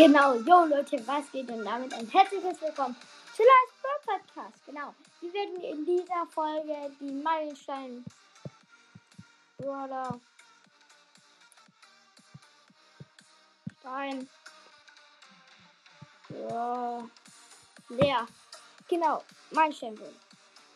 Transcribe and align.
Genau, 0.00 0.32
yo 0.32 0.64
Leute, 0.64 1.06
was 1.06 1.30
geht 1.30 1.46
denn 1.50 1.62
damit? 1.62 1.92
Ein 1.92 2.08
herzliches 2.08 2.58
Willkommen 2.62 2.96
zu 3.36 3.42
Last 3.42 3.82
Bird 3.82 4.06
Podcast. 4.06 4.64
Genau, 4.64 4.94
wir 5.20 5.30
werden 5.34 5.60
in 5.60 5.84
dieser 5.84 6.26
Folge 6.30 6.90
die 6.98 7.12
Meilenstein 7.12 8.02
Brawler 9.58 10.18
Stein 13.78 14.26
ja, 16.30 17.06
leer. 17.90 18.26
Genau, 18.88 19.22
Meilenstein 19.50 19.94
Brawler. 19.96 20.12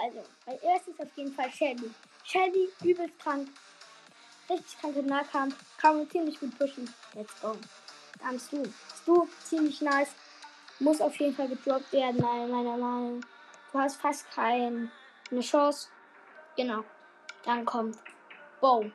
Also, 0.00 0.24
als 0.46 0.62
erstes 0.62 1.00
auf 1.00 1.08
jeden 1.16 1.34
Fall 1.34 1.50
Shelly. 1.50 1.92
Shelly, 2.22 2.68
übelst 2.84 3.18
krank. 3.18 3.48
Richtig 4.48 4.78
krank 4.78 4.94
im 4.94 5.06
Nahkampf. 5.06 5.56
Kann 5.76 5.96
man 5.96 6.08
ziemlich 6.08 6.38
gut 6.38 6.56
pushen. 6.56 6.88
Let's 7.14 7.40
go. 7.40 7.56
Dann 8.20 8.40
du. 8.50 8.62
Du, 9.06 9.28
ziemlich 9.44 9.80
nice. 9.80 10.10
Muss 10.80 11.00
auf 11.00 11.16
jeden 11.16 11.34
Fall 11.34 11.48
gedroppt 11.48 11.92
werden, 11.92 12.20
meiner 12.20 12.76
Meinung. 12.76 13.20
Du 13.72 13.78
hast 13.78 14.00
fast 14.00 14.30
keine 14.30 14.90
Chance. 15.40 15.88
Genau. 16.56 16.84
Dann 17.44 17.64
kommt 17.64 17.98
Bow. 18.60 18.90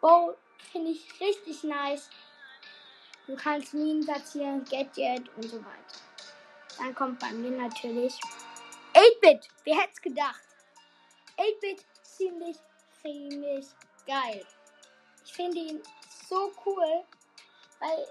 Bow 0.00 0.34
finde 0.70 0.90
ich 0.90 1.20
richtig 1.20 1.64
nice. 1.64 2.08
Du 3.26 3.36
kannst 3.36 3.72
Minen 3.74 4.04
platzieren, 4.04 4.64
Gadget 4.64 5.28
und 5.36 5.44
so 5.44 5.58
weiter. 5.58 6.00
Dann 6.78 6.94
kommt 6.94 7.18
bei 7.20 7.30
mir 7.32 7.50
natürlich 7.50 8.18
8-Bit. 8.94 9.48
Wer 9.64 9.76
hätte 9.76 9.92
es 9.92 10.02
gedacht? 10.02 10.40
8-Bit 11.38 11.84
ziemlich, 12.02 12.56
ziemlich 13.00 13.66
geil. 14.06 14.44
Ich 15.24 15.32
finde 15.32 15.58
ihn 15.58 15.82
so 16.28 16.52
cool, 16.66 17.04
weil 17.82 18.06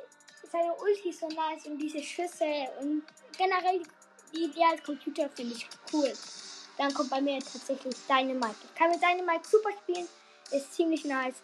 seine 0.52 0.74
Ulti 0.76 1.12
so 1.14 1.28
nice 1.30 1.66
und 1.66 1.78
diese 1.78 2.04
Schüsse 2.04 2.46
und 2.80 3.04
generell 3.38 3.82
die 4.34 4.44
Idee 4.46 4.66
als 4.70 4.84
Computer 4.84 5.30
finde 5.30 5.56
ich 5.56 5.68
cool. 5.94 6.14
Dann 6.78 6.94
kommt 6.94 7.10
bei 7.10 7.22
mir 7.22 7.40
tatsächlich 7.40 7.96
Dynamite. 8.08 8.56
Ich 8.64 8.76
kann 8.76 8.92
mit 8.92 9.02
Dynamite 9.02 9.48
super 9.50 9.72
spielen, 9.84 10.08
ist 10.52 10.74
ziemlich 10.74 11.06
nice, 11.06 11.36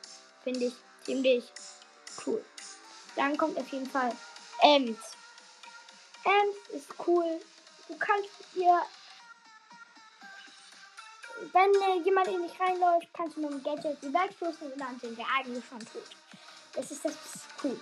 finde 0.44 0.66
ich 0.66 0.74
ziemlich 1.04 1.46
cool. 2.26 2.44
Dann 3.16 3.38
kommt 3.38 3.58
auf 3.58 3.68
jeden 3.70 3.90
Fall 3.90 4.12
Ems. 4.62 4.98
Ems 6.24 6.70
ist 6.74 6.88
cool. 7.08 7.40
Du 7.88 7.98
kannst 7.98 8.30
ihr 8.56 8.82
wenn 11.54 11.70
äh, 11.70 12.04
jemand 12.04 12.28
in 12.30 12.42
dich 12.42 12.60
reinläuft, 12.60 13.08
kannst 13.14 13.38
du 13.38 13.42
mit 13.42 13.52
dem 13.52 13.64
Gadget 13.64 14.02
die 14.02 14.12
wegstoßen 14.12 14.72
und 14.72 14.80
dann 14.80 15.00
sind 15.00 15.18
wir 15.18 15.26
eigentlich 15.38 15.64
schon 15.66 15.80
tot. 15.80 16.10
Das 16.74 16.90
ist 16.92 17.06
das 17.06 17.14
cool. 17.64 17.80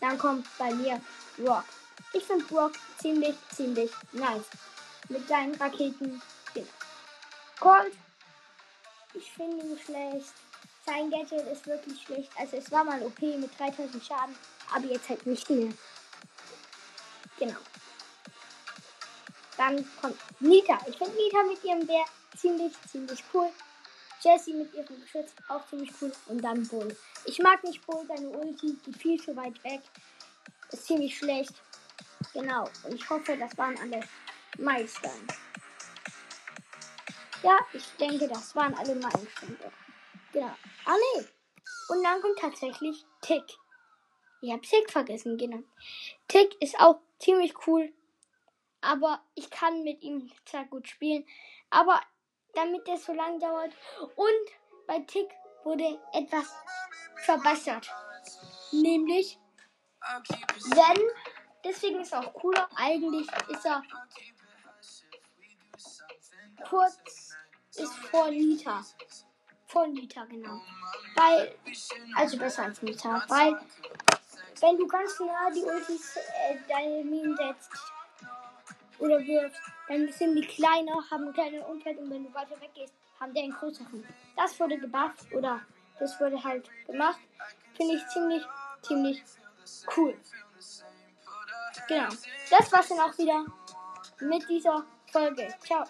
Dann 0.00 0.18
kommt 0.18 0.46
bei 0.58 0.72
mir 0.74 1.00
Brock. 1.36 1.64
Ich 2.12 2.24
finde 2.24 2.44
Brock 2.44 2.72
ziemlich, 3.00 3.36
ziemlich 3.54 3.90
nice. 4.12 4.46
Mit 5.08 5.26
seinen 5.28 5.54
Raketen. 5.54 6.20
Colt. 7.60 7.92
Ich 9.14 9.32
finde 9.32 9.64
ihn 9.64 9.78
schlecht. 9.78 10.32
Sein 10.84 11.10
Gadget 11.10 11.46
ist 11.48 11.66
wirklich 11.66 12.00
schlecht. 12.02 12.30
Also 12.36 12.56
es 12.56 12.70
war 12.70 12.84
mal 12.84 13.02
OP 13.02 13.20
mit 13.20 13.58
3000 13.58 14.04
Schaden, 14.04 14.36
aber 14.74 14.86
jetzt 14.86 15.08
halt 15.08 15.26
nicht 15.26 15.48
mehr. 15.48 15.72
Genau. 17.38 17.58
Dann 19.56 19.76
kommt 20.00 20.18
Nita. 20.40 20.78
Ich 20.86 20.96
finde 20.96 21.16
Nita 21.16 21.42
mit 21.44 21.64
ihrem 21.64 21.86
Bär 21.86 22.04
ziemlich, 22.36 22.72
ziemlich 22.90 23.24
cool. 23.32 23.50
Jessie 24.20 24.54
mit 24.54 24.72
ihrem 24.74 25.00
Geschütz 25.00 25.32
auch 25.48 25.66
ziemlich 25.68 25.90
cool. 26.00 26.12
Und 26.26 26.42
dann 26.42 26.66
Bull. 26.66 26.96
Ich 27.24 27.38
mag 27.38 27.62
nicht 27.64 27.84
Bull, 27.86 28.04
seine 28.06 28.28
Ulti 28.28 28.76
geht 28.84 28.96
viel 28.96 29.20
zu 29.20 29.36
weit 29.36 29.62
weg. 29.64 29.80
Ist 30.72 30.86
ziemlich 30.86 31.16
schlecht. 31.16 31.54
Genau. 32.32 32.68
Und 32.84 32.94
ich 32.94 33.08
hoffe, 33.08 33.36
das 33.36 33.56
waren 33.56 33.78
alle 33.78 34.00
Meilensteine. 34.58 35.26
Ja, 37.42 37.58
ich 37.72 37.86
denke, 38.00 38.28
das 38.28 38.54
waren 38.56 38.74
alle 38.74 38.94
Meilensteine. 38.94 39.72
Genau. 40.32 40.54
Ah, 40.84 40.96
nee. 41.16 41.24
Und 41.88 42.02
dann 42.02 42.20
kommt 42.20 42.38
tatsächlich 42.38 43.04
Tick. 43.20 43.44
Ich 44.40 44.50
habe 44.50 44.62
Tick 44.62 44.90
vergessen, 44.90 45.38
genau. 45.38 45.62
Tick 46.28 46.60
ist 46.60 46.78
auch 46.78 47.00
ziemlich 47.18 47.54
cool. 47.66 47.92
Aber 48.80 49.22
ich 49.34 49.50
kann 49.50 49.82
mit 49.82 50.02
ihm 50.02 50.30
sehr 50.44 50.64
gut 50.64 50.88
spielen. 50.88 51.26
Aber 51.70 52.00
damit 52.56 52.88
es 52.88 53.04
so 53.04 53.12
lang 53.12 53.38
dauert. 53.38 53.72
Und 54.16 54.86
bei 54.86 55.00
Tick 55.00 55.30
wurde 55.64 56.00
etwas 56.12 56.46
verbessert. 57.16 57.90
Nämlich, 58.72 59.38
wenn, 60.00 61.02
deswegen 61.64 62.00
ist 62.00 62.12
er 62.12 62.20
auch 62.20 62.34
cooler, 62.34 62.68
eigentlich 62.76 63.26
ist 63.48 63.64
er 63.64 63.82
kurz, 66.68 67.34
ist 67.76 67.94
vor 68.10 68.30
Liter. 68.30 68.84
Vor 69.66 69.86
Liter, 69.88 70.26
genau. 70.26 70.60
Weil, 71.16 71.56
also 72.16 72.38
besser 72.38 72.64
als 72.64 72.80
Liter, 72.82 73.24
weil, 73.28 73.60
wenn 74.60 74.78
du 74.78 74.86
ganz 74.86 75.18
nah 75.20 75.50
die 75.50 75.62
Ultis, 75.62 76.16
äh, 76.16 76.56
deine 76.68 77.04
Minen 77.04 77.36
setzt, 77.36 77.70
oder 78.98 79.18
wirfst, 79.18 79.60
dann 79.88 80.10
sind 80.12 80.36
die 80.36 80.46
kleiner, 80.46 80.94
haben 81.10 81.24
einen 81.24 81.32
kleinen 81.32 81.62
Umfeld 81.62 81.98
und 81.98 82.10
wenn 82.10 82.24
du 82.24 82.34
weiter 82.34 82.60
weggehst, 82.60 82.94
haben 83.20 83.32
die 83.34 83.40
einen 83.40 83.52
größeren. 83.52 84.04
Das 84.36 84.58
wurde 84.60 84.78
gebufft 84.78 85.32
oder 85.32 85.60
das 85.98 86.20
wurde 86.20 86.42
halt 86.42 86.68
gemacht. 86.86 87.20
Finde 87.76 87.94
ich 87.94 88.06
ziemlich, 88.08 88.42
ziemlich 88.82 89.22
cool. 89.96 90.16
Genau. 91.88 92.08
Das 92.50 92.72
war's 92.72 92.88
dann 92.88 93.00
auch 93.00 93.16
wieder 93.18 93.44
mit 94.20 94.48
dieser 94.48 94.84
Folge. 95.12 95.54
Ciao. 95.64 95.84